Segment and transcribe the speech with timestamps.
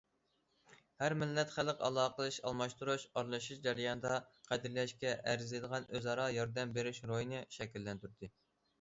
[1.01, 4.17] ھەر مىللەت خەلق ئالاقىلىشىش، ئالماشتۇرۇش، ئارىلىشىش جەريانىدا،
[4.51, 8.37] قەدىرلەشكە ئەرزىيدىغان ئۆزئارا ياردەم بېرىش روھىنى شەكىللەندۈردى.